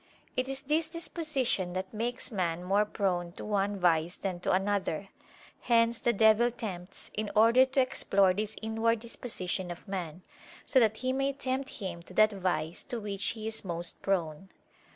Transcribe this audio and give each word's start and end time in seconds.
It 0.35 0.47
is 0.47 0.61
this 0.61 0.89
disposition 0.89 1.73
that 1.73 1.93
makes 1.93 2.31
man 2.31 2.63
more 2.63 2.85
prone 2.85 3.33
to 3.33 3.45
one 3.45 3.77
vice 3.77 4.17
than 4.17 4.39
to 4.39 4.51
another: 4.51 5.09
hence 5.59 5.99
the 5.99 6.11
devil 6.11 6.49
tempts, 6.49 7.11
in 7.13 7.29
order 7.35 7.65
to 7.67 7.81
explore 7.81 8.33
this 8.33 8.55
inward 8.63 8.97
disposition 8.97 9.69
of 9.69 9.87
man, 9.87 10.23
so 10.65 10.79
that 10.79 10.97
he 10.97 11.13
may 11.13 11.33
tempt 11.33 11.69
him 11.69 12.01
to 12.01 12.15
that 12.15 12.31
vice 12.31 12.81
to 12.85 12.99
which 12.99 13.25
he 13.37 13.45
is 13.45 13.63
most 13.63 14.01
prone. 14.01 14.49